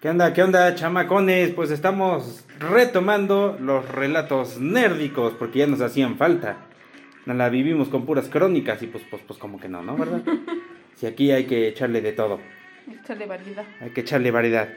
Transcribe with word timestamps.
¿Qué 0.00 0.08
onda, 0.08 0.32
qué 0.32 0.42
onda, 0.42 0.74
chamacones? 0.74 1.50
Pues 1.50 1.70
estamos 1.70 2.46
retomando 2.58 3.58
los 3.60 3.86
relatos 3.86 4.58
nérdicos 4.58 5.34
porque 5.34 5.58
ya 5.58 5.66
nos 5.66 5.82
hacían 5.82 6.16
falta. 6.16 6.56
Nos 7.26 7.36
la 7.36 7.50
vivimos 7.50 7.90
con 7.90 8.06
puras 8.06 8.30
crónicas 8.30 8.82
y 8.82 8.86
pues, 8.86 9.04
pues, 9.10 9.22
pues 9.26 9.38
como 9.38 9.60
que 9.60 9.68
no, 9.68 9.82
¿no? 9.82 9.96
¿Verdad? 9.96 10.22
Si 10.94 11.06
aquí 11.06 11.30
hay 11.32 11.44
que 11.44 11.68
echarle 11.68 12.00
de 12.02 12.12
todo. 12.12 12.40
Echarle 12.90 13.26
variedad. 13.26 13.64
Hay 13.80 13.90
que 13.90 14.02
echarle 14.02 14.30
variedad. 14.30 14.68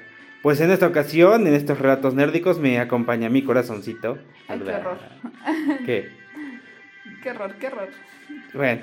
Pues 0.42 0.60
en 0.62 0.72
esta 0.72 0.88
ocasión, 0.88 1.48
en 1.48 1.54
estos 1.54 1.80
relatos 1.80 2.14
nérdicos, 2.16 2.60
me 2.60 2.80
acompaña 2.80 3.30
mi 3.30 3.44
corazoncito. 3.44 4.18
Ay, 4.48 4.60
qué 4.60 4.72
horror. 4.74 4.98
¿Qué? 5.86 6.10
Qué 7.24 7.32
horror, 7.32 7.56
qué 7.60 7.68
horror. 7.68 7.90
Bueno, 8.54 8.82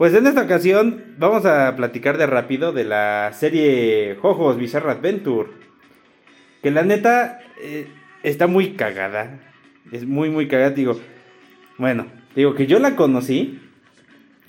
pues 0.00 0.14
en 0.14 0.26
esta 0.26 0.40
ocasión 0.40 1.04
vamos 1.18 1.44
a 1.44 1.76
platicar 1.76 2.16
de 2.16 2.24
rápido 2.24 2.72
de 2.72 2.84
la 2.84 3.32
serie 3.34 4.16
Jojos 4.18 4.56
Bizarre 4.56 4.92
Adventure. 4.92 5.50
Que 6.62 6.70
la 6.70 6.82
neta 6.84 7.40
eh, 7.60 7.86
está 8.22 8.46
muy 8.46 8.70
cagada. 8.76 9.40
Es 9.92 10.06
muy, 10.06 10.30
muy 10.30 10.48
cagada. 10.48 10.70
Digo, 10.70 10.98
bueno, 11.76 12.06
digo 12.34 12.54
que 12.54 12.66
yo 12.66 12.78
la 12.78 12.96
conocí 12.96 13.60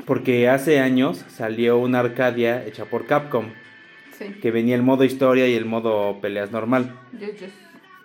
porque 0.06 0.48
hace 0.48 0.80
años 0.80 1.26
salió 1.28 1.80
una 1.80 2.00
Arcadia 2.00 2.66
hecha 2.66 2.86
por 2.86 3.06
Capcom. 3.06 3.48
Sí. 4.18 4.28
Que 4.42 4.52
venía 4.52 4.76
el 4.76 4.84
modo 4.84 5.04
historia 5.04 5.50
y 5.50 5.56
el 5.56 5.66
modo 5.66 6.22
peleas 6.22 6.54
normal. 6.54 6.98
Yes, 7.20 7.38
yes. 7.38 7.52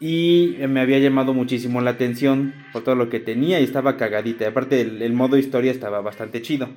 Y 0.01 0.57
me 0.69 0.81
había 0.81 0.99
llamado 0.99 1.33
muchísimo 1.33 1.81
la 1.81 1.91
atención 1.91 2.55
por 2.73 2.83
todo 2.83 2.97
lo 2.97 3.09
que 3.09 3.21
tenía 3.21 3.61
y 3.61 3.63
estaba 3.63 3.97
cagadita. 3.97 4.49
Aparte 4.49 4.81
el, 4.81 5.01
el 5.01 5.13
modo 5.13 5.37
historia 5.37 5.71
estaba 5.71 6.01
bastante 6.01 6.43
chido. 6.43 6.71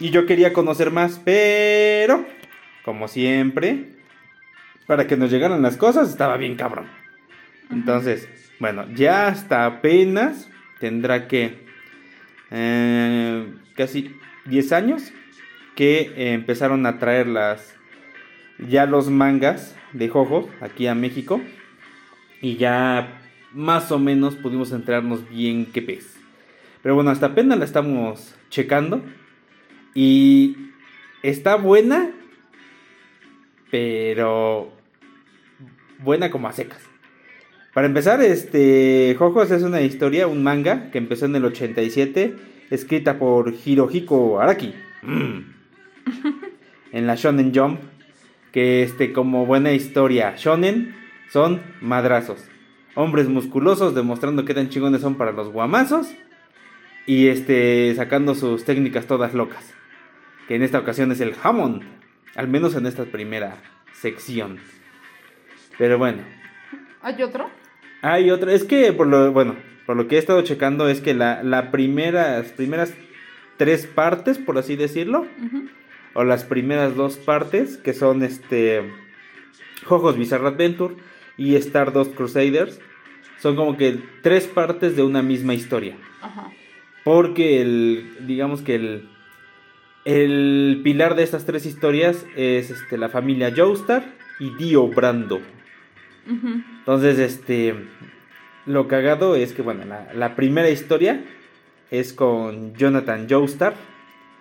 Y 0.00 0.10
yo 0.10 0.26
quería 0.26 0.52
conocer 0.52 0.90
más, 0.90 1.20
pero 1.24 2.24
como 2.84 3.08
siempre, 3.08 3.86
para 4.86 5.06
que 5.06 5.16
nos 5.16 5.30
llegaran 5.30 5.60
las 5.60 5.76
cosas 5.76 6.08
estaba 6.08 6.36
bien 6.36 6.56
cabrón. 6.56 6.86
Entonces, 7.70 8.28
bueno, 8.60 8.86
ya 8.94 9.28
hasta 9.28 9.66
apenas 9.66 10.48
tendrá 10.80 11.28
que 11.28 11.66
eh, 12.50 13.46
casi 13.74 14.16
10 14.46 14.72
años 14.72 15.12
que 15.74 16.12
eh, 16.16 16.32
empezaron 16.32 16.86
a 16.86 16.98
traer 16.98 17.26
las 17.26 17.74
ya 18.58 18.86
los 18.86 19.10
mangas 19.10 19.76
de 19.92 20.08
Jojo 20.08 20.48
aquí 20.60 20.86
a 20.86 20.94
México 20.94 21.40
y 22.40 22.56
ya 22.56 23.20
más 23.52 23.92
o 23.92 23.98
menos 23.98 24.34
pudimos 24.34 24.72
enterarnos 24.72 25.28
bien 25.28 25.66
qué 25.66 25.82
pez. 25.82 26.16
Pero 26.82 26.94
bueno, 26.94 27.10
hasta 27.10 27.26
apenas 27.26 27.58
la 27.58 27.64
estamos 27.64 28.34
checando 28.50 29.02
y 30.00 30.56
está 31.24 31.56
buena, 31.56 32.12
pero 33.68 34.70
buena 35.98 36.30
como 36.30 36.46
a 36.46 36.52
secas. 36.52 36.80
Para 37.74 37.88
empezar, 37.88 38.22
este 38.22 39.16
Jojos 39.18 39.50
es 39.50 39.64
una 39.64 39.80
historia, 39.80 40.28
un 40.28 40.44
manga 40.44 40.92
que 40.92 40.98
empezó 40.98 41.26
en 41.26 41.34
el 41.34 41.44
87, 41.46 42.36
escrita 42.70 43.18
por 43.18 43.52
Hirohiko 43.52 44.40
Araki. 44.40 44.72
Mm. 45.02 45.38
En 46.92 47.06
la 47.06 47.16
Shonen 47.16 47.52
Jump, 47.52 47.80
que 48.52 48.84
este 48.84 49.12
como 49.12 49.46
buena 49.46 49.72
historia 49.72 50.36
shonen 50.36 50.94
son 51.28 51.60
madrazos. 51.80 52.42
Hombres 52.94 53.28
musculosos 53.28 53.96
demostrando 53.96 54.44
qué 54.44 54.54
tan 54.54 54.68
chingones 54.68 55.00
son 55.02 55.16
para 55.16 55.32
los 55.32 55.52
guamazos 55.52 56.08
y 57.04 57.26
este 57.26 57.92
sacando 57.96 58.36
sus 58.36 58.64
técnicas 58.64 59.06
todas 59.06 59.34
locas. 59.34 59.74
Que 60.48 60.56
en 60.56 60.62
esta 60.62 60.78
ocasión 60.78 61.12
es 61.12 61.20
el 61.20 61.34
Hammond, 61.42 61.82
al 62.34 62.48
menos 62.48 62.74
en 62.74 62.86
esta 62.86 63.04
primera 63.04 63.58
sección. 63.92 64.58
Pero 65.76 65.98
bueno, 65.98 66.22
¿Hay 67.02 67.22
otro? 67.22 67.50
hay 68.02 68.30
otra, 68.30 68.52
es 68.52 68.64
que 68.64 68.92
por 68.92 69.06
lo, 69.06 69.30
bueno, 69.30 69.56
por 69.86 69.96
lo 69.96 70.08
que 70.08 70.16
he 70.16 70.18
estado 70.18 70.42
checando 70.42 70.88
es 70.88 71.00
que 71.00 71.14
la, 71.14 71.42
la 71.42 71.70
primera, 71.70 72.38
las 72.38 72.48
primeras 72.52 72.94
tres 73.58 73.86
partes, 73.86 74.38
por 74.38 74.56
así 74.58 74.74
decirlo, 74.74 75.26
o 76.14 76.24
las 76.24 76.44
primeras 76.44 76.96
dos 76.96 77.18
partes, 77.18 77.76
que 77.76 77.92
son 77.92 78.22
este 78.22 78.90
Jojos 79.84 80.16
Bizarre 80.16 80.48
Adventure 80.48 80.96
y 81.36 81.56
Stardust 81.56 82.14
Crusaders, 82.14 82.80
son 83.38 83.54
como 83.54 83.76
que 83.76 83.98
tres 84.22 84.46
partes 84.46 84.96
de 84.96 85.02
una 85.02 85.22
misma 85.22 85.54
historia. 85.54 85.96
Ajá. 86.22 86.50
Porque 87.04 87.60
el, 87.60 88.26
digamos 88.26 88.62
que 88.62 88.74
el, 88.74 89.08
el 90.08 90.80
pilar 90.82 91.14
de 91.16 91.22
estas 91.22 91.44
tres 91.44 91.66
historias 91.66 92.24
es 92.34 92.70
este, 92.70 92.96
la 92.96 93.10
familia 93.10 93.52
Joestar 93.54 94.04
y 94.40 94.54
Dio 94.56 94.88
Brando. 94.88 95.40
Entonces, 96.78 97.18
este, 97.18 97.74
lo 98.66 98.88
cagado 98.88 99.36
es 99.36 99.52
que, 99.52 99.62
bueno, 99.62 99.84
la, 99.84 100.12
la 100.14 100.34
primera 100.34 100.70
historia 100.70 101.24
es 101.90 102.12
con 102.14 102.74
Jonathan 102.74 103.26
Joestar. 103.28 103.74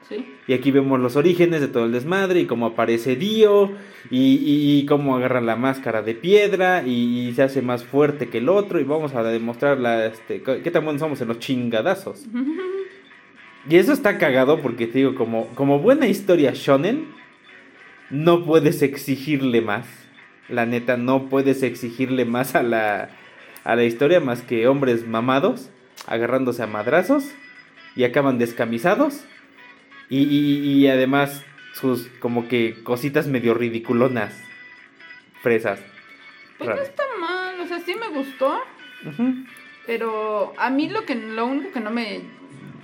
Sí. 0.08 0.26
Y 0.48 0.54
aquí 0.54 0.72
vemos 0.72 1.02
los 1.02 1.18
orígenes 1.18 1.60
de 1.60 1.68
todo 1.68 1.84
el 1.84 1.92
desmadre 1.92 2.40
y 2.40 2.46
cómo 2.46 2.68
aparece 2.68 3.18
Dio 3.18 3.72
y, 4.10 4.36
y- 4.36 4.80
y 4.80 4.86
cómo 4.86 5.18
agarra 5.18 5.42
la 5.42 5.58
máscara 5.58 6.02
de 6.02 6.14
piedra 6.16 6.84
y, 6.88 7.28
y 7.28 7.34
se 7.34 7.44
hace 7.44 7.62
más 7.62 7.84
fuerte 7.84 8.30
que 8.30 8.38
el 8.38 8.48
otro 8.48 8.80
y 8.80 8.86
vamos 8.86 9.14
a 9.16 9.24
demostrar 9.24 9.78
la, 9.80 10.06
este, 10.06 10.42
qué 10.42 10.72
tan 10.72 10.86
buenos 10.86 11.02
somos 11.02 11.20
en 11.20 11.28
los 11.28 11.40
chingadazos. 11.40 12.26
Y 13.70 13.76
eso 13.78 13.92
está 13.94 14.18
cagado 14.18 14.62
porque 14.62 14.88
te 14.88 15.00
digo, 15.00 15.16
como, 15.16 15.48
como 15.56 15.80
buena 15.80 16.08
historia 16.08 16.52
shonen, 16.54 17.08
no 18.10 18.46
puedes 18.46 18.82
exigirle 18.82 19.62
más. 19.62 19.86
La 20.50 20.66
neta, 20.66 20.96
no 20.96 21.28
puedes 21.28 21.62
exigirle 21.64 22.24
más 22.24 22.56
a 22.56 22.64
la, 22.64 23.10
a 23.66 23.76
la 23.76 23.84
historia 23.84 24.20
más 24.22 24.42
que 24.42 24.68
hombres 24.68 25.06
mamados 25.06 25.70
agarrándose 26.06 26.64
a 26.64 26.68
madrazos 26.68 27.26
y 27.96 28.06
acaban 28.06 28.38
descamisados. 28.38 29.26
Y, 30.10 30.20
y- 30.24 30.72
y 30.84 30.88
además 30.88 31.44
sus 31.74 32.08
como 32.20 32.48
que 32.48 32.82
cositas 32.84 33.28
medio 33.28 33.54
ridiculonas. 33.54 34.34
Fresas. 35.42 35.80
Pues 36.58 36.70
no 36.70 36.82
está 36.82 37.04
mal, 37.20 37.60
o 37.60 37.68
sea, 37.68 37.80
sí 37.82 37.94
me 37.94 38.08
gustó, 38.18 38.58
pero 39.86 40.54
a 40.58 40.70
mí 40.70 40.90
lo 40.90 41.06
que 41.06 41.14
lo 41.16 41.46
único 41.46 41.72
que 41.72 41.80
no 41.80 41.92
me 41.92 42.22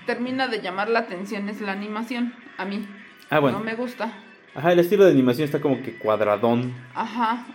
termina 0.06 0.48
de 0.48 0.62
llamar 0.62 0.90
la 0.90 1.00
atención 1.00 1.50
es 1.50 1.62
la 1.62 1.72
animación. 1.72 2.34
A 2.58 2.66
mí 2.66 2.86
Ah, 3.30 3.40
bueno. 3.40 3.60
no 3.60 3.64
me 3.66 3.76
gusta. 3.76 4.12
Ajá, 4.56 4.72
el 4.72 4.80
estilo 4.80 5.06
de 5.06 5.12
animación 5.12 5.46
está 5.46 5.60
como 5.62 5.82
que 5.82 5.94
cuadradón. 5.94 6.74
Ajá. 6.94 7.46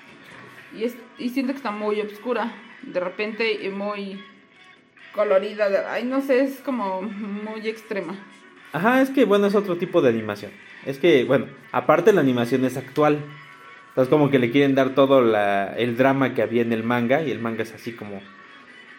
Y, 0.77 0.85
es, 0.85 0.97
y 1.19 1.29
siento 1.31 1.53
que 1.53 1.59
está 1.59 1.71
muy 1.71 2.01
oscura. 2.01 2.53
De 2.83 3.01
repente 3.01 3.53
y 3.65 3.69
muy 3.71 4.21
colorida. 5.13 5.93
Ay, 5.93 6.05
no 6.05 6.21
sé, 6.21 6.41
es 6.43 6.61
como 6.61 7.03
muy 7.03 7.69
extrema. 7.69 8.15
Ajá, 8.73 9.01
es 9.01 9.11
que 9.11 9.25
bueno, 9.25 9.47
es 9.47 9.55
otro 9.55 9.77
tipo 9.77 10.01
de 10.03 10.11
animación. 10.11 10.51
Es 10.87 10.99
que, 10.99 11.25
bueno, 11.25 11.47
aparte 11.73 12.13
la 12.13 12.21
animación 12.21 12.65
es 12.65 12.77
actual. 12.77 13.19
Entonces 13.91 14.11
como 14.11 14.31
que 14.31 14.39
le 14.39 14.51
quieren 14.51 14.75
dar 14.75 14.91
todo 14.95 15.21
la- 15.23 15.75
el 15.77 15.97
drama 15.97 16.35
que 16.35 16.43
había 16.43 16.63
en 16.63 16.73
el 16.73 16.83
manga. 16.85 17.23
Y 17.23 17.31
el 17.31 17.39
manga 17.41 17.63
es 17.63 17.73
así 17.75 17.93
como 17.93 18.21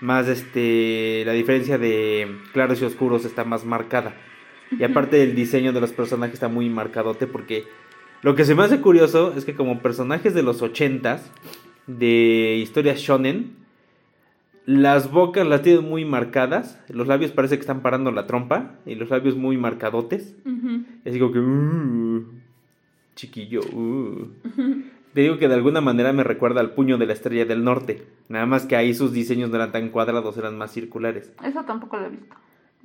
más, 0.01 0.27
este, 0.27 1.23
la 1.25 1.33
diferencia 1.33 1.77
de 1.77 2.37
claros 2.53 2.81
y 2.81 2.85
oscuros 2.85 3.25
está 3.25 3.43
más 3.43 3.65
marcada. 3.65 4.15
Y 4.77 4.83
aparte 4.83 5.23
el 5.23 5.35
diseño 5.35 5.73
de 5.73 5.81
los 5.81 5.91
personajes 5.91 6.35
está 6.35 6.47
muy 6.47 6.69
marcadote 6.69 7.27
porque 7.27 7.65
lo 8.21 8.35
que 8.35 8.45
se 8.45 8.53
me 8.53 8.63
hace 8.63 8.81
curioso 8.81 9.33
es 9.35 9.45
que 9.45 9.55
como 9.55 9.79
personajes 9.79 10.33
de 10.33 10.43
los 10.43 10.61
ochentas 10.61 11.31
de 11.87 12.57
historias 12.61 12.99
shonen, 12.99 13.57
las 14.65 15.09
bocas 15.11 15.47
las 15.47 15.63
tienen 15.63 15.89
muy 15.89 16.05
marcadas, 16.05 16.79
los 16.89 17.07
labios 17.07 17.31
parece 17.31 17.55
que 17.55 17.61
están 17.61 17.81
parando 17.81 18.11
la 18.11 18.27
trompa 18.27 18.75
y 18.85 18.93
los 18.93 19.09
labios 19.09 19.35
muy 19.35 19.57
marcadotes. 19.57 20.35
Ujú. 20.45 20.83
Es 21.05 21.17
como 21.17 21.31
que, 21.31 21.39
"Uh, 21.39 22.25
chiquillo, 23.15 23.61
uh". 23.61 24.27
Te 25.13 25.21
digo 25.21 25.37
que 25.37 25.47
de 25.47 25.55
alguna 25.55 25.81
manera 25.81 26.13
me 26.13 26.23
recuerda 26.23 26.61
al 26.61 26.71
puño 26.71 26.97
de 26.97 27.07
la 27.07 27.13
estrella 27.13 27.45
del 27.45 27.63
norte. 27.63 28.03
Nada 28.27 28.45
más 28.45 28.65
que 28.65 28.75
ahí 28.75 28.93
sus 28.93 29.11
diseños 29.11 29.49
no 29.49 29.55
eran 29.55 29.71
tan 29.71 29.89
cuadrados, 29.89 30.37
eran 30.37 30.57
más 30.57 30.71
circulares. 30.71 31.31
Eso 31.43 31.63
tampoco 31.63 31.97
lo 31.97 32.05
he 32.05 32.09
visto. 32.09 32.35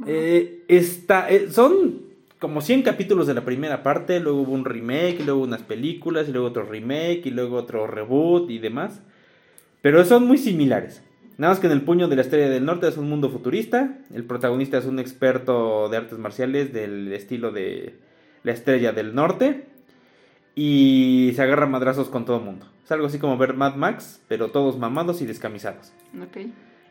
Eh, 0.06 0.65
está, 0.69 1.31
eh, 1.31 1.50
son 1.50 2.00
como 2.38 2.61
100 2.61 2.82
capítulos 2.82 3.26
de 3.26 3.35
la 3.35 3.44
primera 3.44 3.82
parte, 3.82 4.21
luego 4.21 4.43
hubo 4.43 4.53
un 4.53 4.65
remake, 4.65 5.21
y 5.21 5.25
luego 5.25 5.43
unas 5.43 5.62
películas, 5.62 6.29
y 6.29 6.32
luego 6.32 6.49
otro 6.49 6.65
remake, 6.65 7.23
y 7.26 7.31
luego 7.31 7.56
otro 7.56 7.87
reboot 7.87 8.50
y 8.50 8.59
demás. 8.59 9.03
Pero 9.82 10.05
son 10.05 10.27
muy 10.27 10.38
similares. 10.38 11.03
Nada 11.37 11.53
más 11.53 11.61
que 11.61 11.67
en 11.67 11.73
el 11.73 11.82
puño 11.82 12.09
de 12.09 12.17
la 12.17 12.23
estrella 12.23 12.49
del 12.49 12.65
norte 12.65 12.88
es 12.88 12.97
un 12.97 13.09
mundo 13.09 13.29
futurista. 13.29 13.99
El 14.15 14.25
protagonista 14.25 14.79
es 14.79 14.87
un 14.87 14.99
experto 14.99 15.88
de 15.88 15.97
artes 15.97 16.19
marciales 16.19 16.73
del 16.73 17.12
estilo 17.12 17.50
de 17.50 17.94
la 18.44 18.53
estrella 18.53 18.93
del 18.93 19.15
norte. 19.15 19.67
Y 20.55 21.33
se 21.35 21.43
agarra 21.43 21.67
madrazos 21.67 22.09
con 22.09 22.25
todo 22.25 22.39
el 22.39 22.45
mundo. 22.45 22.71
Es 22.85 22.93
algo 22.93 23.06
así 23.06 23.19
como 23.19 23.37
ver 23.39 23.55
Mad 23.55 23.75
Max, 23.77 24.23
pero 24.29 24.51
todos 24.51 24.79
mamados 24.79 25.21
y 25.23 25.27
descamisados. 25.27 25.93
Ok. 26.23 26.37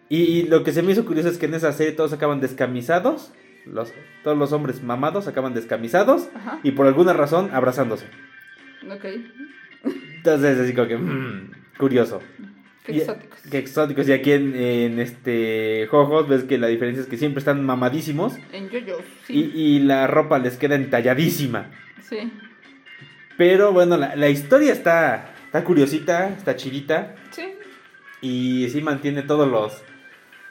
Y, 0.10 0.18
y 0.18 0.44
lo 0.48 0.64
que 0.64 0.72
se 0.74 0.82
me 0.84 0.92
hizo 0.92 1.06
curioso 1.06 1.30
es 1.30 1.38
que 1.38 1.46
en 1.46 1.54
esa 1.54 1.72
serie 1.72 1.94
todos 1.94 2.12
acaban 2.14 2.42
descamisados. 2.42 3.32
Los, 3.66 3.94
todos 4.24 4.38
los 4.38 4.52
hombres 4.52 4.84
mamados 4.84 5.28
acaban 5.28 5.54
descamisados. 5.54 6.28
Ajá. 6.36 6.60
Y 6.64 6.72
por 6.72 6.88
alguna 6.88 7.14
razón 7.14 7.50
abrazándose. 7.54 8.06
Ok. 8.92 9.06
Entonces, 10.18 10.60
así 10.60 10.74
como 10.74 10.88
que, 10.88 10.98
mm, 10.98 11.52
curioso. 11.78 12.22
Qué 12.86 12.94
Y- 12.94 12.98
exóticos. 13.00 13.40
Qué 13.50 13.58
exóticos. 13.60 14.10
Y 14.10 14.12
aquí 14.12 14.32
en, 14.34 14.56
en 14.56 15.00
este 15.00 15.88
Jojos 15.90 16.28
ves 16.28 16.44
que 16.44 16.58
la 16.58 16.68
diferencia 16.68 17.02
es 17.02 17.08
que 17.08 17.18
siempre 17.18 17.40
están 17.40 17.64
mamadísimos 17.66 18.36
En 18.52 18.70
yoyos, 18.70 19.00
y, 19.30 19.34
sí. 19.44 19.52
y 19.56 19.80
la 19.80 20.08
ropa 20.08 20.38
les 20.40 20.58
queda 20.58 20.76
entalladísima. 20.76 21.72
Sí. 22.02 22.30
Pero 23.38 23.72
bueno, 23.72 23.98
la, 23.98 24.16
la 24.16 24.30
historia 24.30 24.72
está, 24.74 25.34
está 25.46 25.64
curiosita, 25.64 26.30
está 26.30 26.56
chidita 26.56 27.16
Sí. 27.32 27.54
y 28.22 28.70
sí 28.70 28.82
mantiene 28.82 29.24
todos 29.24 29.50
los 29.50 29.82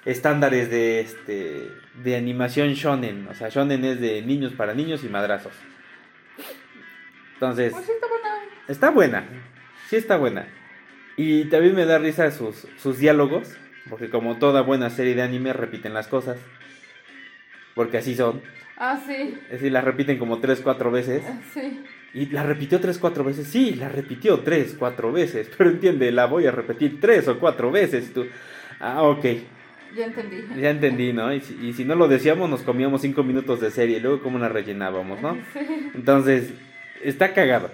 estándares 0.05 0.69
de 0.71 1.01
este 1.01 1.69
de 2.03 2.17
animación 2.17 2.73
shonen. 2.75 3.29
O 3.29 3.35
sea, 3.35 3.49
shonen 3.51 3.85
es 3.85 4.01
de 4.01 4.23
niños 4.23 4.53
para 4.53 4.75
niños 4.75 5.05
y 5.05 5.09
madrazos. 5.09 5.53
Entonces, 7.35 7.73
Pues 7.73 7.85
sí, 7.87 7.93
está 7.93 8.09
buena. 8.09 8.39
está 8.69 8.91
buena. 8.91 9.25
Sí 9.89 9.97
está 9.97 10.17
buena. 10.17 10.47
Y 11.17 11.45
también 11.47 11.75
me 11.75 11.85
da 11.85 11.99
risa 11.99 12.31
sus, 12.31 12.67
sus 12.79 12.99
diálogos, 12.99 13.55
porque 13.91 14.09
como 14.09 14.39
toda 14.39 14.63
buena 14.63 14.91
serie 14.91 15.15
de 15.15 15.23
anime 15.23 15.53
repiten 15.53 15.93
las 15.93 16.09
cosas. 16.09 16.39
Porque 17.75 17.99
así 17.99 18.15
son. 18.15 18.43
Ah, 18.77 18.99
sí. 19.07 19.39
Es 19.47 19.51
decir, 19.53 19.73
las 19.73 19.85
repiten 19.85 20.19
como 20.19 20.41
tres, 20.41 20.61
cuatro 20.63 20.91
veces. 20.91 21.23
Sí. 21.53 21.83
Y 22.15 22.27
la 22.27 22.43
repitió 22.43 22.79
tres, 22.79 22.99
cuatro 22.99 23.25
veces. 23.25 23.49
Sí, 23.49 23.75
la 23.75 23.89
repitió 23.89 24.41
tres, 24.41 24.77
cuatro 24.79 25.13
veces. 25.13 25.51
Pero 25.57 25.71
entiende, 25.71 26.13
la 26.13 26.27
voy 26.27 26.47
a 26.47 26.51
repetir 26.51 27.01
tres 27.01 27.27
o 27.29 27.39
cuatro 27.39 27.71
veces. 27.71 28.13
Tú, 28.13 28.27
ah, 28.81 29.03
ok. 29.03 29.25
Ya 29.97 30.07
entendí. 30.07 30.37
Ya 30.61 30.71
entendí, 30.71 31.13
¿no? 31.13 31.33
Y 31.35 31.41
si, 31.41 31.55
y 31.67 31.73
si 31.73 31.85
no 31.85 31.95
lo 31.95 32.09
decíamos, 32.09 32.49
nos 32.51 32.63
comíamos 32.63 33.01
cinco 33.03 33.23
minutos 33.23 33.61
de 33.61 33.71
serie. 33.71 33.97
Y 33.99 34.01
luego, 34.01 34.23
¿cómo 34.23 34.39
la 34.39 34.49
rellenábamos, 34.49 35.21
no? 35.23 35.39
Sí. 35.53 35.61
Entonces, 35.95 36.53
está 37.03 37.33
cagado. 37.33 37.71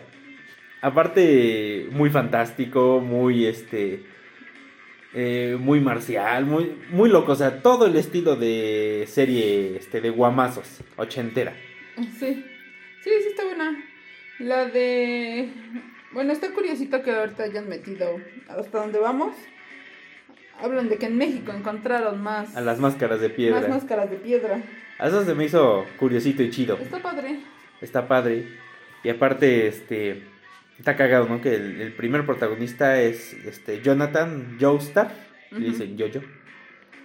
Aparte, 0.81 1.89
muy 1.91 2.11
fantástico, 2.11 3.01
muy 3.01 3.47
este. 3.47 4.05
eh, 5.15 5.57
muy 5.59 5.81
marcial, 5.81 6.47
muy, 6.47 6.73
muy 6.91 7.09
loco. 7.09 7.33
O 7.33 7.37
sea, 7.37 7.63
todo 7.63 7.87
el 7.87 7.97
estilo 7.97 8.37
de 8.37 9.05
serie 9.09 9.77
este, 9.77 10.01
de 10.01 10.11
guamazos, 10.11 10.81
ochentera. 10.97 11.55
Sí. 12.19 12.45
Sí, 13.03 13.11
sí 13.23 13.29
está 13.31 13.45
buena. 13.45 13.85
La 14.39 14.67
de... 14.67 15.49
Bueno, 16.13 16.33
está 16.33 16.51
curiosito 16.53 17.03
que 17.03 17.11
ahorita 17.11 17.45
hayan 17.45 17.69
metido 17.69 18.19
hasta 18.49 18.79
donde 18.79 18.99
vamos. 18.99 19.35
Hablan 20.61 20.89
de 20.89 20.97
que 20.97 21.07
en 21.07 21.17
México 21.17 21.53
encontraron 21.53 22.21
más, 22.23 22.57
A 22.57 22.61
las 22.61 22.79
máscaras 22.81 23.21
de 23.21 23.31
piedra. 23.31 23.61
más 23.61 23.69
máscaras 23.69 24.11
de 24.11 24.17
piedra. 24.17 24.61
A 24.99 25.09
eso 25.09 25.25
se 25.25 25.35
me 25.35 25.45
hizo 25.45 25.85
curiosito 25.99 26.43
y 26.43 26.51
chido. 26.51 26.77
Está 26.81 26.99
padre. 27.01 27.41
Está 27.81 28.09
padre. 28.09 28.49
Y 29.05 29.09
aparte, 29.11 29.69
este. 29.69 30.25
Está 30.79 30.97
cagado, 30.97 31.29
¿no? 31.29 31.41
Que 31.41 31.55
el, 31.55 31.81
el 31.81 31.93
primer 31.93 32.25
protagonista 32.27 33.01
es 33.01 33.33
este 33.45 33.81
Jonathan 33.83 34.57
Joestar. 34.61 35.13
Le 35.53 35.67
dicen 35.71 35.97
Jojo. 35.99 36.25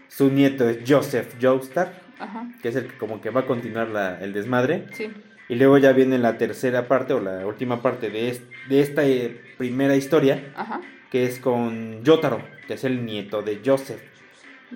Su 0.07 0.29
nieto 0.31 0.67
es 0.69 0.79
Joseph 0.87 1.35
Joestar. 1.41 1.93
Ajá. 2.19 2.47
Que 2.61 2.69
es 2.69 2.75
el 2.75 2.87
que 2.87 2.97
como 2.97 3.21
que 3.21 3.29
va 3.29 3.41
a 3.41 3.45
continuar 3.45 3.89
la- 3.89 4.19
el 4.23 4.33
desmadre. 4.33 4.85
Sí. 4.93 5.11
Y 5.49 5.55
luego 5.55 5.77
ya 5.77 5.91
viene 5.91 6.17
la 6.17 6.37
tercera 6.37 6.87
parte 6.87 7.13
o 7.13 7.19
la 7.19 7.45
última 7.45 7.81
parte 7.81 8.09
de, 8.09 8.29
es- 8.29 8.41
de 8.69 8.79
esta 8.81 9.05
eh, 9.05 9.41
primera 9.57 9.95
historia. 9.95 10.51
Ajá. 10.55 10.81
Que 11.11 11.25
es 11.25 11.39
con 11.39 12.03
Jotaro. 12.05 12.41
Que 12.67 12.73
es 12.75 12.83
el 12.85 13.05
nieto 13.05 13.41
de 13.41 13.59
Joseph. 13.63 14.01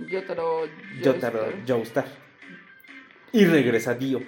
Yotaro. 0.09 0.69
Joestar. 1.03 1.33
Joestar. 1.67 2.05
Y 3.31 3.45
regresa 3.45 3.93
Dio. 3.95 4.21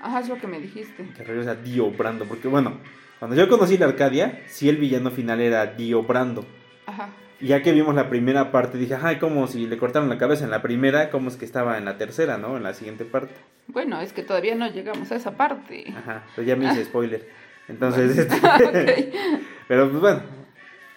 Ajá, 0.00 0.20
es 0.20 0.28
lo 0.28 0.38
que 0.38 0.46
me 0.46 0.60
dijiste. 0.60 1.04
que 1.16 1.24
regresa 1.24 1.54
Dio 1.56 1.90
Brando. 1.90 2.24
Porque 2.26 2.46
bueno, 2.48 2.78
cuando 3.18 3.36
yo 3.36 3.48
conocí 3.48 3.76
la 3.78 3.86
Arcadia, 3.86 4.42
sí 4.46 4.68
el 4.68 4.76
villano 4.76 5.10
final 5.10 5.40
era 5.40 5.66
Dio 5.66 6.02
Brando. 6.02 6.46
Ajá. 6.86 7.08
Ya 7.40 7.62
que 7.62 7.72
vimos 7.72 7.94
la 7.94 8.08
primera 8.08 8.50
parte, 8.50 8.78
dije, 8.78 8.96
ay, 9.00 9.18
como 9.18 9.46
si 9.46 9.66
le 9.66 9.78
cortaron 9.78 10.08
la 10.08 10.18
cabeza 10.18 10.44
en 10.44 10.50
la 10.50 10.60
primera, 10.60 11.10
¿cómo 11.10 11.28
es 11.28 11.36
que 11.36 11.44
estaba 11.44 11.78
en 11.78 11.84
la 11.84 11.96
tercera, 11.96 12.36
no? 12.36 12.56
En 12.56 12.64
la 12.64 12.74
siguiente 12.74 13.04
parte. 13.04 13.32
Bueno, 13.68 14.00
es 14.00 14.12
que 14.12 14.22
todavía 14.22 14.54
no 14.56 14.68
llegamos 14.68 15.12
a 15.12 15.16
esa 15.16 15.32
parte. 15.36 15.84
Ajá, 15.96 16.24
pero 16.34 16.46
ya 16.48 16.56
me 16.56 16.66
hice 16.66 16.84
spoiler. 16.86 17.28
Entonces, 17.68 18.18
este, 18.18 18.36
pero 19.68 19.88
pues 19.88 20.00
bueno. 20.00 20.22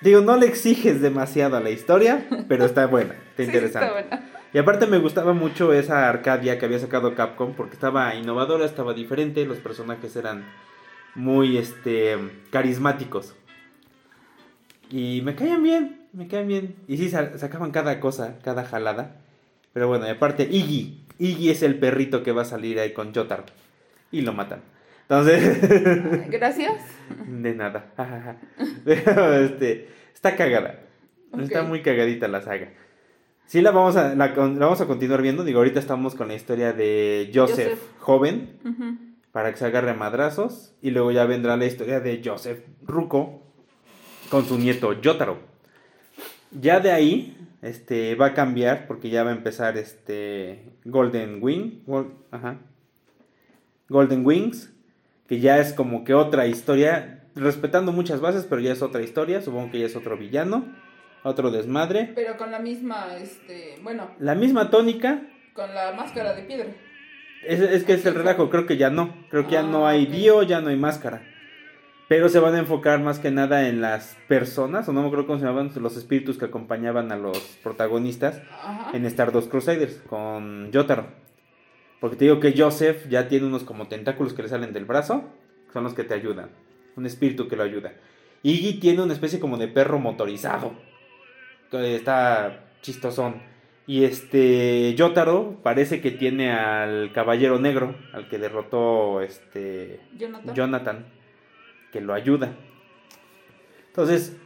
Digo, 0.01 0.21
no 0.21 0.35
le 0.35 0.47
exiges 0.47 0.99
demasiado 0.99 1.57
a 1.57 1.59
la 1.59 1.69
historia, 1.69 2.25
pero 2.47 2.65
está 2.65 2.87
buena, 2.87 3.13
está 3.13 3.43
Sí, 3.43 3.43
interesante. 3.43 3.87
está 3.87 3.91
buena. 4.17 4.29
Y 4.51 4.57
aparte 4.57 4.87
me 4.87 4.97
gustaba 4.97 5.33
mucho 5.33 5.73
esa 5.73 6.09
Arcadia 6.09 6.57
que 6.57 6.65
había 6.65 6.79
sacado 6.79 7.13
Capcom 7.13 7.53
porque 7.53 7.75
estaba 7.75 8.15
innovadora, 8.15 8.65
estaba 8.65 8.95
diferente, 8.95 9.45
los 9.45 9.59
personajes 9.59 10.15
eran 10.15 10.43
muy 11.13 11.57
este 11.57 12.17
carismáticos. 12.49 13.35
Y 14.89 15.21
me 15.23 15.35
caían 15.35 15.61
bien, 15.61 16.00
me 16.13 16.27
caían 16.27 16.47
bien. 16.47 16.75
Y 16.87 16.97
sí 16.97 17.09
sa- 17.09 17.37
sacaban 17.37 17.71
cada 17.71 17.99
cosa, 17.99 18.37
cada 18.43 18.63
jalada. 18.65 19.15
Pero 19.73 19.87
bueno, 19.87 20.05
y 20.07 20.09
aparte 20.09 20.43
Iggy, 20.43 21.05
Iggy 21.19 21.49
es 21.49 21.63
el 21.63 21.79
perrito 21.79 22.23
que 22.23 22.31
va 22.31 22.41
a 22.41 22.45
salir 22.45 22.79
ahí 22.79 22.93
con 22.93 23.13
Jotaro 23.13 23.45
y 24.11 24.21
lo 24.21 24.33
matan. 24.33 24.61
Entonces, 25.03 25.59
Gracias. 26.29 26.73
de 27.27 27.55
nada. 27.55 27.85
Pero 28.85 29.33
este 29.35 29.89
está 30.13 30.35
cagada. 30.35 30.79
Está 31.39 31.61
Ok. 31.61 31.67
muy 31.69 31.81
cagadita 31.81 32.27
la 32.27 32.41
saga. 32.41 32.69
Sí, 33.45 33.61
la 33.61 33.71
vamos 33.71 33.95
a, 33.97 34.15
la, 34.15 34.27
vamos 34.29 34.79
a 34.81 34.87
continuar 34.87 35.21
viendo. 35.21 35.43
Digo, 35.43 35.59
ahorita 35.59 35.79
estamos 35.79 36.15
con 36.15 36.27
la 36.29 36.35
historia 36.35 36.71
de 36.73 37.29
Joseph, 37.33 37.57
Joseph. 37.73 37.79
joven, 37.99 39.15
para 39.33 39.51
que 39.51 39.57
se 39.57 39.65
agarre 39.65 39.91
a 39.91 39.93
madrazos. 39.93 40.73
Y 40.81 40.91
luego 40.91 41.11
ya 41.11 41.25
vendrá 41.25 41.57
la 41.57 41.65
historia 41.65 41.99
de 41.99 42.21
Joseph 42.23 42.59
Ruco 42.81 43.43
con 44.29 44.45
su 44.45 44.57
nieto 44.57 44.95
Jotaro. 45.03 45.39
Ya 46.51 46.79
de 46.79 46.91
ahí 46.91 47.37
este, 47.61 48.15
va 48.15 48.27
a 48.27 48.33
cambiar 48.33 48.87
porque 48.87 49.09
ya 49.09 49.23
va 49.23 49.29
a 49.31 49.35
empezar 49.35 49.77
este 49.77 50.63
Golden 50.85 51.39
Wing. 51.41 51.81
Ajá. 52.31 52.57
Golden 53.89 54.25
Wings. 54.25 54.73
Que 55.27 55.39
ya 55.39 55.59
es 55.59 55.73
como 55.73 56.03
que 56.03 56.13
otra 56.13 56.47
historia. 56.47 57.23
Respetando 57.35 57.93
muchas 57.93 58.19
bases, 58.19 58.45
pero 58.49 58.61
ya 58.61 58.73
es 58.73 58.81
otra 58.81 59.01
historia. 59.01 59.41
Supongo 59.41 59.71
que 59.71 59.79
ya 59.79 59.85
es 59.85 59.95
otro 59.95 60.17
villano. 60.17 60.65
Otro 61.23 61.51
desmadre. 61.51 62.11
Pero 62.15 62.35
con 62.35 62.51
la 62.51 62.59
misma, 62.59 63.15
este, 63.17 63.75
bueno, 63.83 64.09
La 64.19 64.33
misma 64.35 64.69
tónica. 64.71 65.21
con 65.53 65.73
la 65.73 65.93
máscara 65.93 66.33
de 66.33 66.43
piedra. 66.43 66.65
Es, 67.45 67.59
es 67.61 67.83
que 67.83 67.93
es 67.93 68.05
el 68.05 68.15
relajo, 68.15 68.49
creo 68.49 68.65
que 68.65 68.77
ya 68.77 68.89
no. 68.89 69.15
Creo 69.29 69.45
que 69.45 69.53
ya 69.53 69.63
no 69.63 69.85
Ah, 69.87 69.91
hay 69.91 70.05
ok. 70.05 70.09
Dio, 70.11 70.43
ya 70.43 70.61
no 70.61 70.69
hay 70.69 70.77
máscara. 70.77 71.21
Pero 72.11 72.27
se 72.27 72.41
van 72.41 72.55
a 72.55 72.59
enfocar 72.59 72.99
más 72.99 73.19
que 73.19 73.31
nada 73.31 73.69
en 73.69 73.79
las 73.79 74.17
personas, 74.27 74.89
o 74.89 74.91
no 74.91 74.99
me 74.99 75.07
acuerdo 75.07 75.27
cómo 75.27 75.39
se 75.39 75.45
llamaban, 75.45 75.71
los 75.77 75.95
espíritus 75.95 76.37
que 76.37 76.43
acompañaban 76.43 77.09
a 77.13 77.15
los 77.15 77.37
protagonistas 77.63 78.41
Ajá. 78.51 78.89
en 78.91 79.05
Stardust 79.05 79.49
Crusaders 79.49 80.01
con 80.09 80.71
Jotaro. 80.73 81.05
Porque 82.01 82.17
te 82.17 82.25
digo 82.25 82.41
que 82.41 82.53
Joseph 82.53 83.07
ya 83.07 83.29
tiene 83.29 83.45
unos 83.45 83.63
como 83.63 83.87
tentáculos 83.87 84.33
que 84.33 84.43
le 84.43 84.49
salen 84.49 84.73
del 84.73 84.83
brazo, 84.83 85.23
que 85.67 85.71
son 85.71 85.85
los 85.85 85.93
que 85.93 86.03
te 86.03 86.13
ayudan. 86.13 86.49
Un 86.97 87.05
espíritu 87.05 87.47
que 87.47 87.55
lo 87.55 87.63
ayuda. 87.63 87.93
Iggy 88.43 88.81
tiene 88.81 89.03
una 89.03 89.13
especie 89.13 89.39
como 89.39 89.57
de 89.57 89.69
perro 89.69 89.97
motorizado. 89.97 90.73
Que 91.69 91.95
está 91.95 92.65
chistosón. 92.81 93.35
Y 93.87 94.03
este 94.03 94.95
Jotaro 94.97 95.61
parece 95.63 96.01
que 96.01 96.11
tiene 96.11 96.51
al 96.51 97.13
caballero 97.13 97.57
negro, 97.57 97.95
al 98.11 98.27
que 98.27 98.37
derrotó 98.37 99.21
este 99.21 100.01
Jonathan. 100.17 100.55
Jonathan, 100.55 101.05
que 101.91 102.01
lo 102.01 102.13
ayuda. 102.13 102.53
Entonces, 103.87 104.37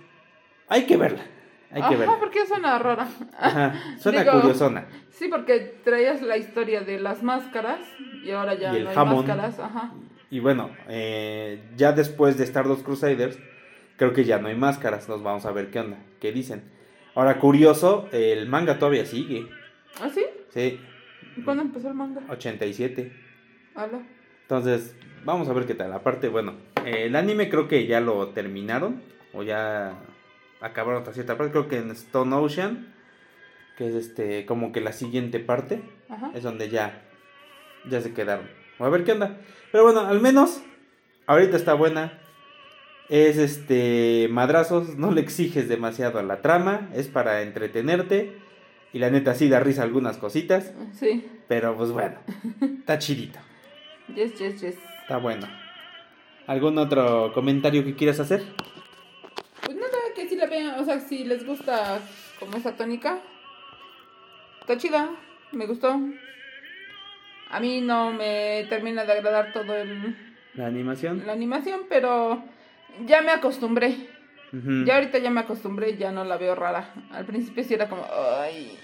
hay 0.68 0.86
que 0.86 0.98
verla. 0.98 1.24
Hay 1.72 1.82
que 1.82 1.88
Ajá, 1.88 1.96
verla. 1.98 2.18
porque 2.20 2.46
suena 2.46 2.80
rara. 2.80 3.08
Ajá, 3.38 3.74
suena 4.00 4.22
Digo- 4.24 4.40
curiosona. 4.42 4.88
Sí, 5.12 5.28
porque 5.30 5.78
traías 5.84 6.22
la 6.22 6.38
historia 6.38 6.82
de 6.82 7.00
las 7.00 7.24
máscaras 7.24 7.80
y 8.24 8.32
ahora 8.32 8.54
ya 8.56 8.78
Y 8.78 8.84
no 8.84 8.90
hay 8.90 8.96
jamón. 8.96 9.18
máscaras. 9.28 9.60
Ajá. 9.60 9.92
Y 10.30 10.40
bueno, 10.40 10.70
eh, 10.90 11.62
ya 11.76 11.92
después 11.92 12.38
de 12.38 12.44
Stardust 12.46 12.84
Crusaders, 12.84 13.38
creo 13.98 14.14
que 14.14 14.24
ya 14.26 14.40
no 14.40 14.48
hay 14.48 14.56
máscaras. 14.56 15.08
Nos 15.08 15.22
vamos 15.24 15.46
a 15.46 15.52
ver 15.52 15.70
qué 15.70 15.80
onda, 15.80 15.98
qué 16.20 16.32
dicen. 16.32 16.64
Ahora, 17.14 17.40
curioso, 17.40 18.10
el 18.12 18.48
manga 18.48 18.78
todavía 18.80 19.06
sigue. 19.06 19.48
¿Ah, 20.02 20.10
sí? 20.14 20.26
Sí, 20.50 20.80
¿Cuándo 21.46 21.64
empezó 21.64 21.88
el 21.90 21.94
manga? 21.94 22.22
87. 22.30 23.12
Ala. 23.76 24.02
Entonces, 24.42 24.96
vamos 25.24 25.48
a 25.50 25.54
ver 25.54 25.66
qué 25.66 25.76
tal. 25.76 25.92
Aparte, 25.94 26.28
bueno, 26.30 26.56
el 26.86 27.16
anime 27.16 27.50
creo 27.50 27.68
que 27.68 27.86
ya 27.88 28.00
lo 28.02 28.30
terminaron. 28.30 29.02
O 29.34 29.44
ya 29.44 29.98
acabaron 30.62 31.02
hasta 31.02 31.14
cierta 31.14 31.38
parte. 31.38 31.52
Creo 31.52 31.68
que 31.68 31.78
en 31.78 31.92
Stone 31.92 32.36
Ocean, 32.36 32.94
que 33.78 33.88
es 33.90 33.96
este 33.96 34.46
como 34.46 34.72
que 34.72 34.82
la 34.82 34.94
siguiente 34.94 35.40
parte, 35.40 35.82
Ajá. 36.10 36.32
es 36.34 36.44
donde 36.44 36.70
ya, 36.70 37.02
ya 37.90 38.00
se 38.02 38.14
quedaron. 38.14 38.50
A 38.80 38.90
ver 38.90 39.04
qué 39.04 39.12
onda. 39.14 39.38
Pero 39.72 39.84
bueno, 39.84 40.02
al 40.02 40.22
menos 40.22 40.62
ahorita 41.28 41.58
está 41.58 41.74
buena. 41.74 42.20
Es 43.10 43.38
este 43.38 44.28
madrazos, 44.32 44.96
no 44.96 45.12
le 45.12 45.22
exiges 45.22 45.68
demasiado 45.70 46.18
a 46.18 46.24
la 46.24 46.42
trama, 46.42 46.90
es 46.96 47.08
para 47.08 47.42
entretenerte. 47.44 48.38
Y 48.94 49.00
la 49.00 49.10
neta 49.10 49.36
sí 49.36 49.50
da 49.50 49.60
risa 49.60 49.84
algunas 49.84 50.18
cositas, 50.18 50.72
Sí. 50.98 51.28
pero 51.50 51.76
pues 51.76 51.92
bueno, 51.92 52.16
está 52.80 52.98
chidito, 52.98 53.38
Yes, 54.16 54.40
yes, 54.40 54.62
yes. 54.62 54.76
está 55.02 55.18
bueno. 55.18 55.46
¿Algún 56.48 56.78
otro 56.78 57.32
comentario 57.34 57.84
que 57.84 57.96
quieras 57.96 58.20
hacer? 58.20 58.44
que 60.16 60.30
sí 60.30 60.38
la 60.38 60.46
vean, 60.46 60.80
o 60.80 60.86
sea, 60.86 61.02
si 61.02 61.26
les 61.26 61.46
gusta 61.46 62.00
como 62.40 62.56
esa 62.56 62.78
tónica, 62.78 63.20
está 64.62 64.78
chida, 64.78 65.10
me 65.52 65.66
gustó. 65.66 66.00
A 67.50 67.60
mí 67.60 67.82
no 67.82 68.14
me 68.14 68.66
termina 68.70 69.04
de 69.04 69.12
agradar 69.12 69.52
todo 69.52 69.76
el, 69.76 70.16
La 70.54 70.68
animación. 70.68 71.24
la 71.26 71.34
animación, 71.34 71.82
pero 71.90 72.42
ya 73.06 73.22
me 73.24 73.32
acostumbré. 73.32 74.08
Ya 74.86 74.96
ahorita 74.96 75.18
ya 75.18 75.30
me 75.32 75.42
acostumbré, 75.42 75.98
ya 75.98 76.14
no 76.14 76.24
la 76.24 76.38
veo 76.38 76.56
rara. 76.56 76.94
Al 77.12 77.26
principio 77.26 77.62
sí 77.66 77.74
era 77.74 77.90
como, 77.90 78.06
ay, 78.40 78.78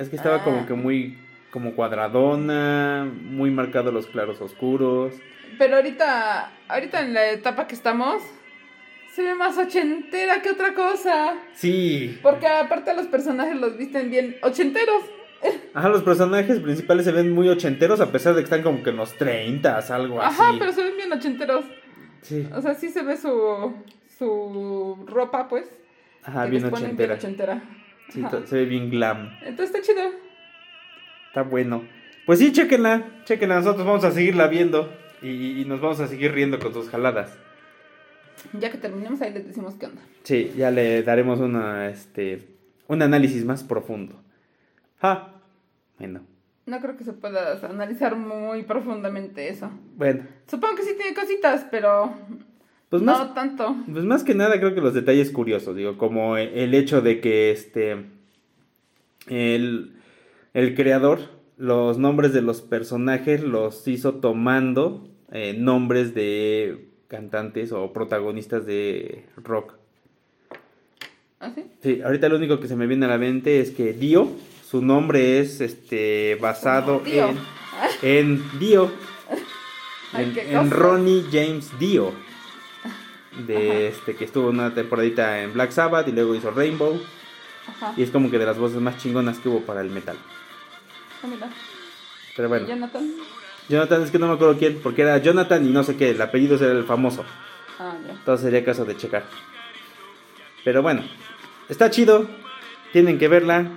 Es 0.00 0.08
que 0.08 0.16
estaba 0.16 0.38
Ah. 0.38 0.42
como 0.44 0.66
que 0.66 0.74
muy 0.74 1.16
como 1.50 1.74
cuadradona, 1.74 3.10
muy 3.22 3.50
marcados 3.50 3.92
los 3.92 4.06
claros 4.06 4.40
oscuros. 4.40 5.14
Pero 5.58 5.76
ahorita, 5.76 6.52
ahorita 6.68 7.00
en 7.00 7.14
la 7.14 7.30
etapa 7.30 7.66
que 7.66 7.74
estamos, 7.74 8.22
se 9.12 9.22
ve 9.22 9.34
más 9.34 9.58
ochentera 9.58 10.40
que 10.42 10.50
otra 10.50 10.74
cosa. 10.74 11.34
Sí. 11.54 12.18
Porque 12.22 12.46
aparte 12.46 12.94
los 12.94 13.06
personajes 13.06 13.56
los 13.56 13.76
visten 13.76 14.10
bien 14.10 14.36
ochenteros. 14.42 15.02
Ajá, 15.74 15.88
los 15.88 16.02
personajes 16.02 16.60
principales 16.60 17.04
se 17.04 17.12
ven 17.12 17.32
muy 17.32 17.48
ochenteros 17.48 18.00
a 18.00 18.12
pesar 18.12 18.34
de 18.34 18.40
que 18.40 18.44
están 18.44 18.62
como 18.62 18.82
que 18.82 18.90
en 18.90 18.96
los 18.96 19.16
30, 19.16 19.78
algo 19.78 20.20
así. 20.22 20.40
Ajá, 20.40 20.52
pero 20.58 20.72
se 20.72 20.84
ven 20.84 20.96
bien 20.96 21.12
ochenteros. 21.12 21.64
Sí. 22.22 22.46
O 22.54 22.60
sea, 22.60 22.74
sí 22.74 22.88
se 22.90 23.02
ve 23.02 23.16
su, 23.16 23.74
su 24.18 25.04
ropa, 25.06 25.48
pues. 25.48 25.68
Ajá, 26.22 26.46
bien 26.46 26.62
les 26.62 26.70
ponen 26.70 26.86
ochentera. 26.90 27.14
ochentera. 27.14 27.62
Sí, 28.10 28.22
Ajá. 28.24 28.46
se 28.46 28.56
ve 28.56 28.64
bien 28.66 28.90
glam. 28.90 29.30
Entonces 29.42 29.74
está 29.74 29.80
chido. 29.80 30.10
Está 31.30 31.42
bueno. 31.42 31.84
Pues 32.26 32.38
sí, 32.40 32.52
chequenla. 32.52 33.22
Chequenla. 33.24 33.56
Nosotros 33.56 33.86
vamos 33.86 34.04
a 34.04 34.10
seguirla 34.10 34.48
viendo. 34.48 34.92
Y, 35.22 35.60
y 35.60 35.64
nos 35.64 35.80
vamos 35.80 36.00
a 36.00 36.08
seguir 36.08 36.32
riendo 36.32 36.58
con 36.58 36.72
sus 36.74 36.88
jaladas. 36.90 37.38
Ya 38.58 38.70
que 38.70 38.78
terminemos 38.78 39.20
ahí 39.20 39.32
les 39.32 39.46
decimos 39.46 39.74
qué 39.74 39.86
onda. 39.86 40.02
Sí, 40.24 40.52
ya 40.56 40.70
le 40.70 41.02
daremos 41.02 41.40
una, 41.40 41.88
este, 41.88 42.48
un 42.88 43.02
análisis 43.02 43.44
más 43.44 43.62
profundo. 43.62 44.20
Ah, 45.00 45.34
bueno. 45.98 46.22
No 46.66 46.80
creo 46.80 46.96
que 46.96 47.04
se 47.04 47.12
pueda 47.12 47.58
analizar 47.68 48.16
muy 48.16 48.62
profundamente 48.62 49.48
eso. 49.48 49.70
Bueno, 49.96 50.24
Supongo 50.48 50.76
que 50.76 50.82
sí 50.84 50.94
tiene 50.96 51.14
cositas, 51.14 51.66
pero 51.70 52.14
pues 52.88 53.02
no 53.02 53.32
tanto. 53.34 53.76
pues 53.92 54.04
más 54.04 54.24
que 54.24 54.34
nada 54.34 54.58
creo 54.58 54.74
que 54.74 54.80
los 54.80 54.94
detalles 54.94 55.30
curiosos, 55.30 55.76
digo, 55.76 55.98
como 55.98 56.36
el 56.36 56.74
hecho 56.74 57.00
de 57.02 57.20
que 57.20 57.50
este, 57.50 58.06
el, 59.28 59.99
el 60.54 60.74
creador, 60.74 61.20
los 61.56 61.98
nombres 61.98 62.32
de 62.32 62.42
los 62.42 62.60
personajes 62.62 63.42
los 63.42 63.86
hizo 63.88 64.14
tomando 64.14 65.08
eh, 65.32 65.54
nombres 65.56 66.14
de 66.14 66.88
cantantes 67.08 67.72
o 67.72 67.92
protagonistas 67.92 68.66
de 68.66 69.26
rock. 69.36 69.74
¿Ah, 71.40 71.52
sí? 71.54 71.64
Sí, 71.82 72.02
ahorita 72.02 72.28
lo 72.28 72.36
único 72.36 72.60
que 72.60 72.68
se 72.68 72.76
me 72.76 72.86
viene 72.86 73.06
a 73.06 73.08
la 73.08 73.18
mente 73.18 73.60
es 73.60 73.70
que 73.70 73.92
Dio, 73.92 74.28
su 74.68 74.82
nombre 74.82 75.40
es 75.40 75.60
este 75.60 76.36
basado 76.40 77.00
Dio. 77.00 77.28
en 77.30 77.38
en 78.02 78.58
Dio, 78.58 78.90
Ay, 80.12 80.34
en. 80.50 80.70
Ronnie 80.70 81.24
James 81.32 81.70
Dio, 81.78 82.12
de 83.46 83.70
Ajá. 83.70 83.78
este 83.80 84.16
que 84.16 84.24
estuvo 84.24 84.48
una 84.50 84.74
temporadita 84.74 85.42
en 85.42 85.52
Black 85.54 85.70
Sabbath 85.70 86.08
y 86.08 86.12
luego 86.12 86.34
hizo 86.34 86.50
Rainbow 86.50 87.00
Ajá. 87.68 87.94
y 87.96 88.02
es 88.02 88.10
como 88.10 88.30
que 88.30 88.38
de 88.38 88.46
las 88.46 88.58
voces 88.58 88.80
más 88.80 88.98
chingonas 88.98 89.38
que 89.38 89.48
hubo 89.48 89.60
para 89.60 89.80
el 89.80 89.90
metal. 89.90 90.16
Ah. 91.22 91.48
Pero 92.36 92.48
bueno, 92.48 92.66
Jonathan. 92.66 93.10
Jonathan 93.68 94.02
es 94.02 94.10
que 94.10 94.18
no 94.18 94.26
me 94.28 94.34
acuerdo 94.34 94.58
quién, 94.58 94.80
porque 94.82 95.02
era 95.02 95.18
Jonathan 95.18 95.64
y 95.64 95.70
no 95.70 95.82
sé 95.84 95.96
qué, 95.96 96.10
el 96.10 96.20
apellido 96.22 96.56
era 96.56 96.72
el 96.72 96.84
famoso. 96.84 97.24
Ah, 97.78 97.94
ya. 98.06 98.12
Entonces 98.12 98.44
sería 98.44 98.64
caso 98.64 98.84
de 98.84 98.96
checar. 98.96 99.24
Pero 100.64 100.82
bueno, 100.82 101.02
está 101.68 101.90
chido. 101.90 102.28
Tienen 102.92 103.18
que 103.18 103.28
verla. 103.28 103.70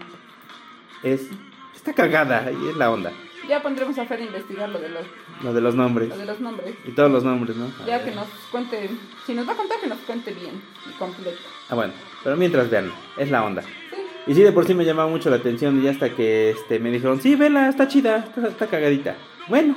Es. 1.03 1.27
Está 1.75 1.93
cagada 1.93 2.50
y 2.51 2.69
es 2.69 2.75
la 2.75 2.89
onda. 2.91 3.12
Ya 3.47 3.62
pondremos 3.62 3.97
a 3.97 4.05
Fer 4.05 4.19
a 4.21 4.23
investigar 4.23 4.69
lo 4.69 4.79
de 4.79 4.88
los, 4.89 5.05
Lo 5.43 5.53
de 5.53 5.59
los 5.59 5.75
nombres. 5.75 6.07
lo 6.09 6.17
de 6.17 6.25
los 6.25 6.39
nombres. 6.39 6.75
Y 6.85 6.91
todos 6.91 7.12
los 7.12 7.25
nombres, 7.25 7.57
¿no? 7.57 7.69
Ya 7.85 8.03
que 8.03 8.12
nos 8.12 8.27
cuente, 8.50 8.89
si 9.25 9.33
nos 9.33 9.47
va 9.47 9.51
a 9.51 9.55
contar, 9.57 9.79
que 9.81 9.88
nos 9.88 10.00
cuente 10.00 10.31
bien 10.31 10.62
y 10.89 10.97
completo. 10.97 11.39
Ah, 11.69 11.75
bueno. 11.75 11.91
Pero 12.23 12.38
mientras 12.38 12.69
vean, 12.69 12.89
es 13.17 13.29
la 13.29 13.43
onda. 13.43 13.62
Sí, 13.62 13.97
Y 14.25 14.34
sí, 14.34 14.42
de 14.42 14.51
por 14.51 14.65
sí 14.65 14.74
me 14.74 14.86
llamaba 14.86 15.10
mucho 15.10 15.30
la 15.30 15.38
atención. 15.38 15.84
Y 15.84 15.88
hasta 15.88 16.10
que 16.10 16.51
este, 16.51 16.80
me 16.80 16.92
dijeron, 16.92 17.22
sí, 17.22 17.36
vela, 17.36 17.68
está 17.70 17.88
chida, 17.88 18.18
está, 18.18 18.48
está 18.48 18.68
cagadita. 18.68 19.15
Bueno. 19.48 19.75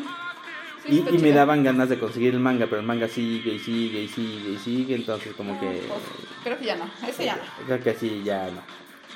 sí, 0.86 1.04
Y, 1.10 1.18
me 1.18 1.32
daban 1.32 1.64
ganas 1.64 1.88
de 1.88 1.98
conseguir 1.98 2.34
el 2.34 2.40
manga, 2.40 2.66
pero 2.66 2.80
el 2.80 2.86
manga 2.86 3.08
sigue 3.08 3.54
y 3.54 3.58
sigue 3.58 4.02
y 4.02 4.08
sigue 4.08 4.50
y 4.50 4.58
sigue. 4.58 4.94
Entonces, 4.94 5.34
como 5.36 5.54
No, 5.54 5.60
que. 5.60 5.66
pues, 5.66 6.00
creo 6.44 6.58
que 6.58 6.64
ya 6.64 6.76
no, 6.76 6.88
ese 7.08 7.24
ya 7.24 7.36
no. 7.36 7.42
Creo 7.66 7.82
que 7.82 7.90
así 7.90 8.22
ya 8.24 8.48
no. 8.50 8.62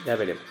Ya 0.05 0.17
veremos. 0.17 0.43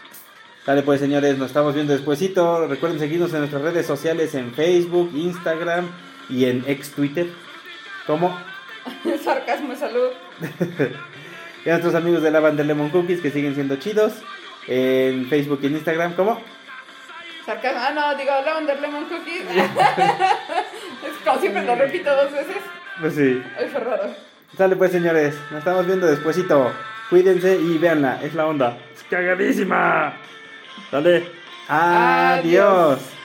Dale 0.66 0.84
pues 0.84 1.00
señores, 1.00 1.38
nos 1.38 1.48
estamos 1.48 1.74
viendo 1.74 1.94
despuesito. 1.94 2.68
Recuerden 2.68 3.00
seguirnos 3.00 3.34
en 3.34 3.40
nuestras 3.40 3.62
redes 3.62 3.88
sociales 3.88 4.36
en 4.36 4.54
Facebook, 4.54 5.12
Instagram 5.16 5.90
y 6.30 6.46
en 6.46 6.64
ex 6.68 6.92
Twitter. 6.92 7.28
Como 8.06 8.38
Sarcasmo 9.24 9.76
salud. 9.76 10.10
y 11.66 11.70
a 11.70 11.72
nuestros 11.72 11.96
amigos 11.96 12.22
de 12.22 12.32
la 12.32 12.40
banda 12.40 12.64
Lemon 12.64 12.90
Cookies 12.90 13.22
que 13.22 13.32
siguen 13.32 13.56
siendo 13.56 13.78
chidos. 13.78 14.14
En 14.68 15.28
Facebook 15.28 15.60
y 15.63 15.68
en 15.68 15.74
Instagram 15.74 16.13
como 16.13 16.42
Sarcasmo, 17.46 17.80
ah, 17.82 17.92
no, 17.92 18.16
digo 18.16 18.32
Lavender 18.46 18.80
Lemon 18.80 19.06
Cookies. 19.06 19.42
es 19.51 21.18
como 21.25 21.39
siempre 21.39 21.66
lo 21.66 21.75
repito 21.75 22.16
dos 22.16 22.32
veces. 22.32 22.58
Pues 23.00 23.16
sí. 23.16 23.42
Ay, 23.58 23.68
fue 23.70 23.80
raro. 23.80 24.13
Dale 24.54 24.75
pues 24.75 24.92
señores, 24.92 25.36
nos 25.50 25.60
estamos 25.60 25.86
viendo 25.88 26.06
despuesito. 26.06 26.72
Cuídense 27.10 27.56
y 27.56 27.78
véanla, 27.80 28.20
es 28.22 28.36
la 28.36 28.46
onda. 28.46 28.78
Es 28.94 29.04
cagadísima. 29.10 30.13
Dale. 30.92 31.28
Adiós. 31.68 33.00
Adiós. 33.00 33.19